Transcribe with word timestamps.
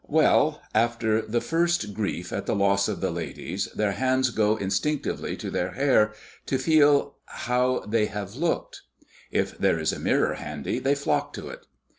"Well, 0.07 0.63
after 0.73 1.21
the 1.21 1.41
first 1.41 1.93
grief 1.93 2.33
at 2.33 2.47
the 2.47 2.55
loss 2.55 2.87
of 2.87 3.01
the 3.01 3.11
ladies, 3.11 3.67
their 3.75 3.91
hands 3.91 4.31
go 4.31 4.57
instinctively 4.57 5.37
to 5.37 5.51
their 5.51 5.73
hair, 5.73 6.13
to 6.47 6.57
feel 6.57 7.17
how 7.27 7.81
they 7.81 8.07
have 8.07 8.35
looked. 8.35 8.81
If 9.29 9.55
there 9.59 9.77
is 9.79 9.93
a 9.93 9.99
mirror 9.99 10.33
handy 10.33 10.79
they 10.79 10.95
flock 10.95 11.33
to 11.33 11.49
it. 11.49 11.67